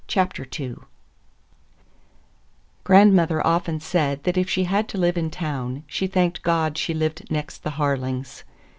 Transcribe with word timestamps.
II 0.17 0.71
GRANDMOTHER 2.85 3.45
often 3.45 3.79
said 3.79 4.23
that 4.23 4.35
if 4.35 4.49
she 4.49 4.63
had 4.63 4.89
to 4.89 4.97
live 4.97 5.15
in 5.15 5.29
town, 5.29 5.83
she 5.85 6.07
thanked 6.07 6.41
God 6.41 6.75
she 6.75 6.95
lived 6.95 7.29
next 7.29 7.61
the 7.61 7.69
Harlings. 7.77 8.41